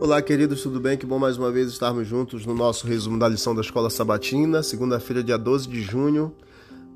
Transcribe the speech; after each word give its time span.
Olá, 0.00 0.22
queridos, 0.22 0.62
tudo 0.62 0.78
bem? 0.78 0.96
Que 0.96 1.04
bom 1.04 1.18
mais 1.18 1.36
uma 1.36 1.50
vez 1.50 1.72
estarmos 1.72 2.06
juntos 2.06 2.46
no 2.46 2.54
nosso 2.54 2.86
resumo 2.86 3.18
da 3.18 3.26
lição 3.26 3.52
da 3.52 3.62
Escola 3.62 3.90
Sabatina, 3.90 4.62
segunda-feira, 4.62 5.24
dia 5.24 5.36
12 5.36 5.68
de 5.68 5.82
junho, 5.82 6.32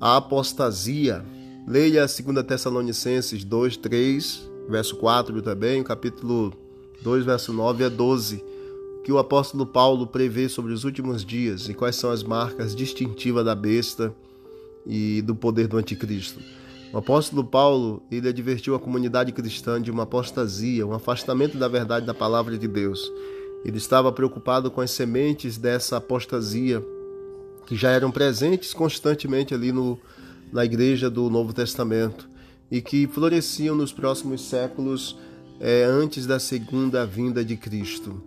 a 0.00 0.16
apostasia. 0.16 1.24
Leia 1.64 2.04
2 2.06 2.44
Tessalonicenses 2.44 3.44
2, 3.44 3.76
3, 3.76 4.50
verso 4.68 4.96
4 4.96 5.40
também, 5.42 5.80
capítulo 5.84 6.52
2, 7.00 7.24
verso 7.24 7.52
9 7.52 7.84
a 7.84 7.88
12, 7.88 8.44
que 9.04 9.12
o 9.12 9.18
apóstolo 9.18 9.64
Paulo 9.64 10.04
prevê 10.04 10.48
sobre 10.48 10.72
os 10.72 10.82
últimos 10.82 11.24
dias 11.24 11.68
e 11.68 11.74
quais 11.74 11.94
são 11.94 12.10
as 12.10 12.24
marcas 12.24 12.74
distintivas 12.74 13.44
da 13.44 13.54
besta 13.54 14.12
e 14.84 15.22
do 15.22 15.36
poder 15.36 15.68
do 15.68 15.76
anticristo. 15.76 16.40
O 16.90 16.96
apóstolo 16.96 17.44
Paulo, 17.44 18.02
ele 18.10 18.28
advertiu 18.28 18.74
a 18.74 18.80
comunidade 18.80 19.30
cristã 19.30 19.80
de 19.80 19.90
uma 19.90 20.04
apostasia, 20.04 20.86
um 20.86 20.94
afastamento 20.94 21.58
da 21.58 21.68
verdade 21.68 22.06
da 22.06 22.14
palavra 22.14 22.56
de 22.56 22.66
Deus. 22.66 23.12
Ele 23.62 23.76
estava 23.76 24.10
preocupado 24.10 24.70
com 24.70 24.80
as 24.80 24.90
sementes 24.90 25.58
dessa 25.58 25.98
apostasia 25.98 26.82
que 27.66 27.76
já 27.76 27.90
eram 27.90 28.10
presentes 28.10 28.72
constantemente 28.72 29.52
ali 29.52 29.70
no, 29.70 29.98
na 30.50 30.64
igreja 30.64 31.10
do 31.10 31.28
Novo 31.28 31.52
Testamento 31.52 32.26
e 32.70 32.80
que 32.80 33.06
floresciam 33.06 33.76
nos 33.76 33.92
próximos 33.92 34.40
séculos 34.40 35.18
é, 35.60 35.84
antes 35.84 36.26
da 36.26 36.38
segunda 36.38 37.04
vinda 37.04 37.44
de 37.44 37.58
Cristo. 37.58 38.22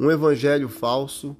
Um 0.00 0.10
evangelho 0.10 0.70
falso 0.70 1.36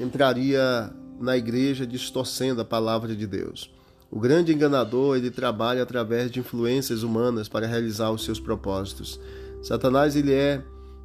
entraria 0.00 0.92
na 1.20 1.36
igreja 1.36 1.86
distorcendo 1.86 2.60
a 2.60 2.64
palavra 2.64 3.14
de 3.14 3.26
Deus. 3.26 3.70
O 4.10 4.20
grande 4.20 4.54
enganador, 4.54 5.16
ele 5.16 5.30
trabalha 5.30 5.82
através 5.82 6.30
de 6.30 6.40
influências 6.40 7.02
humanas 7.02 7.48
para 7.48 7.66
realizar 7.66 8.10
os 8.10 8.24
seus 8.24 8.38
propósitos. 8.38 9.20
Satanás, 9.62 10.14
ele 10.14 10.32
é, 10.32 10.62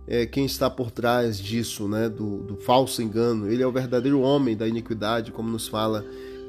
é 0.08 0.26
quem 0.26 0.46
está 0.46 0.70
por 0.70 0.92
trás 0.92 1.40
disso, 1.40 1.88
né, 1.88 2.08
do, 2.08 2.44
do, 2.44 2.58
falso 2.58 3.02
engano. 3.02 3.52
Ele 3.52 3.64
é 3.64 3.68
o 3.68 3.72
verdadeiro 3.72 4.22
homem 4.22 4.56
da 4.56 4.68
iniquidade, 4.68 5.32
como 5.32 5.50
nos 5.50 5.68
fala 5.68 6.06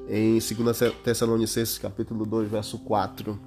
em 0.08 0.32
2 0.32 0.92
Tessalonicenses 1.02 1.78
capítulo 1.78 2.26
2, 2.26 2.50
verso 2.50 2.78
4. 2.78 3.38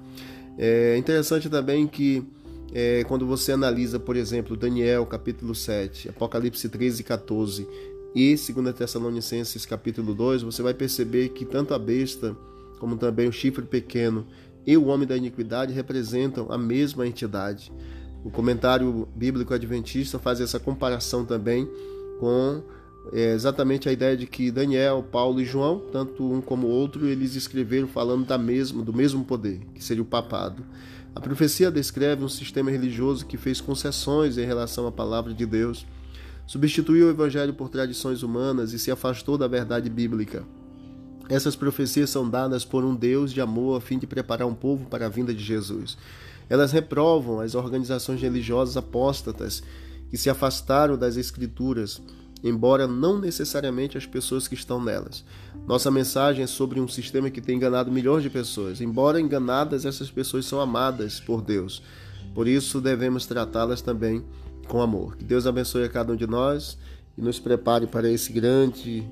É 0.58 0.96
interessante 0.96 1.48
também 1.48 1.86
que 1.86 2.26
é, 2.72 3.04
quando 3.04 3.26
você 3.26 3.52
analisa, 3.52 4.00
por 4.00 4.16
exemplo, 4.16 4.56
Daniel 4.56 5.06
capítulo 5.06 5.54
7, 5.54 6.08
Apocalipse 6.08 6.68
13 6.68 7.00
e 7.00 7.04
14 7.04 7.68
e 8.14 8.34
2 8.34 8.74
Tessalonicenses 8.74 9.64
capítulo 9.64 10.14
2, 10.14 10.42
você 10.42 10.62
vai 10.62 10.74
perceber 10.74 11.28
que 11.28 11.44
tanto 11.44 11.72
a 11.74 11.78
besta 11.78 12.36
como 12.78 12.96
também 12.96 13.28
o 13.28 13.32
chifre 13.32 13.64
pequeno 13.64 14.26
e 14.66 14.76
o 14.76 14.86
homem 14.86 15.06
da 15.06 15.16
iniquidade 15.16 15.72
representam 15.72 16.46
a 16.50 16.58
mesma 16.58 17.06
entidade. 17.06 17.72
O 18.24 18.30
comentário 18.30 19.08
bíblico 19.14 19.54
adventista 19.54 20.18
faz 20.18 20.40
essa 20.40 20.58
comparação 20.58 21.24
também 21.24 21.68
com 22.18 22.62
é, 23.12 23.32
exatamente 23.32 23.88
a 23.88 23.92
ideia 23.92 24.16
de 24.16 24.26
que 24.26 24.50
Daniel, 24.50 25.02
Paulo 25.02 25.40
e 25.40 25.44
João, 25.44 25.80
tanto 25.92 26.28
um 26.28 26.40
como 26.40 26.66
o 26.66 26.70
outro, 26.70 27.06
eles 27.06 27.36
escreveram 27.36 27.86
falando 27.86 28.26
da 28.26 28.36
mesma, 28.36 28.82
do 28.82 28.92
mesmo 28.92 29.24
poder, 29.24 29.60
que 29.74 29.84
seria 29.84 30.02
o 30.02 30.06
papado. 30.06 30.64
A 31.14 31.20
profecia 31.20 31.70
descreve 31.70 32.24
um 32.24 32.28
sistema 32.28 32.70
religioso 32.70 33.24
que 33.24 33.36
fez 33.36 33.60
concessões 33.60 34.36
em 34.36 34.44
relação 34.44 34.86
à 34.86 34.92
palavra 34.92 35.32
de 35.32 35.46
Deus, 35.46 35.86
substituiu 36.46 37.06
o 37.06 37.10
evangelho 37.10 37.54
por 37.54 37.68
tradições 37.68 38.22
humanas 38.22 38.72
e 38.72 38.78
se 38.78 38.90
afastou 38.90 39.38
da 39.38 39.46
verdade 39.46 39.88
bíblica. 39.88 40.44
Essas 41.28 41.56
profecias 41.56 42.10
são 42.10 42.28
dadas 42.28 42.64
por 42.64 42.84
um 42.84 42.94
Deus 42.94 43.32
de 43.32 43.40
amor 43.40 43.76
a 43.76 43.80
fim 43.80 43.98
de 43.98 44.06
preparar 44.06 44.46
um 44.46 44.54
povo 44.54 44.86
para 44.86 45.06
a 45.06 45.08
vinda 45.08 45.34
de 45.34 45.42
Jesus. 45.42 45.98
Elas 46.48 46.70
reprovam 46.70 47.40
as 47.40 47.54
organizações 47.54 48.20
religiosas 48.20 48.76
apóstatas 48.76 49.62
que 50.08 50.16
se 50.16 50.30
afastaram 50.30 50.96
das 50.96 51.16
Escrituras, 51.16 52.00
embora 52.44 52.86
não 52.86 53.18
necessariamente 53.18 53.98
as 53.98 54.06
pessoas 54.06 54.46
que 54.46 54.54
estão 54.54 54.82
nelas. 54.82 55.24
Nossa 55.66 55.90
mensagem 55.90 56.44
é 56.44 56.46
sobre 56.46 56.80
um 56.80 56.86
sistema 56.86 57.28
que 57.28 57.40
tem 57.40 57.56
enganado 57.56 57.90
milhões 57.90 58.22
de 58.22 58.30
pessoas. 58.30 58.80
Embora 58.80 59.20
enganadas, 59.20 59.84
essas 59.84 60.10
pessoas 60.10 60.46
são 60.46 60.60
amadas 60.60 61.18
por 61.18 61.42
Deus. 61.42 61.82
Por 62.32 62.46
isso 62.46 62.80
devemos 62.80 63.26
tratá-las 63.26 63.82
também 63.82 64.24
com 64.68 64.80
amor. 64.80 65.16
Que 65.16 65.24
Deus 65.24 65.44
abençoe 65.44 65.82
a 65.82 65.88
cada 65.88 66.12
um 66.12 66.16
de 66.16 66.26
nós 66.26 66.78
e 67.18 67.22
nos 67.22 67.40
prepare 67.40 67.88
para 67.88 68.08
esse 68.08 68.32
grande 68.32 69.04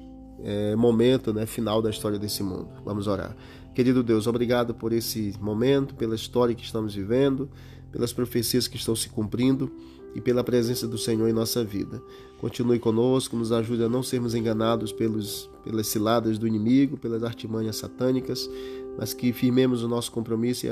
é, 0.45 0.77
momento 0.77 1.33
né, 1.33 1.47
final 1.47 1.81
da 1.81 1.89
história 1.89 2.19
desse 2.19 2.43
mundo. 2.43 2.69
Vamos 2.85 3.07
orar. 3.07 3.35
Querido 3.75 4.03
Deus, 4.03 4.27
obrigado 4.27 4.75
por 4.75 4.93
esse 4.93 5.35
momento, 5.41 5.95
pela 5.95 6.15
história 6.15 6.55
que 6.55 6.63
estamos 6.63 6.95
vivendo, 6.95 7.51
pelas 7.91 8.13
profecias 8.13 8.69
que 8.69 8.77
estão 8.77 8.95
se 8.95 9.09
cumprindo 9.09 9.73
e 10.15 10.21
pela 10.21 10.45
presença 10.45 10.87
do 10.87 10.97
Senhor 10.99 11.29
em 11.29 11.33
nossa 11.33 11.65
vida. 11.65 12.01
Continue 12.39 12.79
conosco, 12.79 13.37
nos 13.37 13.51
ajude 13.51 13.83
a 13.83 13.89
não 13.89 14.03
sermos 14.03 14.35
enganados 14.35 14.93
pelos, 14.93 15.51
pelas 15.65 15.89
ciladas 15.89 16.39
do 16.39 16.47
inimigo, 16.47 16.97
pelas 16.97 17.25
artimanhas 17.25 17.77
satânicas, 17.77 18.49
mas 18.97 19.13
que 19.13 19.33
firmemos 19.33 19.83
o 19.83 19.89
nosso 19.89 20.13
compromisso 20.13 20.67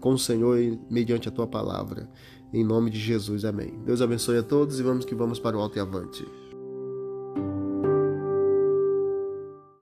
com 0.00 0.12
o 0.12 0.18
Senhor 0.18 0.58
mediante 0.88 1.28
a 1.28 1.32
tua 1.32 1.46
palavra. 1.46 2.08
Em 2.52 2.62
nome 2.62 2.88
de 2.90 3.00
Jesus, 3.00 3.44
amém. 3.44 3.74
Deus 3.84 4.00
abençoe 4.00 4.38
a 4.38 4.42
todos 4.42 4.78
e 4.78 4.82
vamos 4.82 5.04
que 5.04 5.14
vamos 5.14 5.40
para 5.40 5.56
o 5.56 5.60
alto 5.60 5.76
e 5.76 5.80
avante. 5.80 6.24